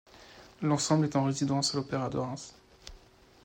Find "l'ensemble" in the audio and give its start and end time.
0.63-1.05